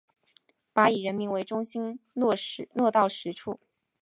[0.73, 3.59] 把以人民为中心落到实处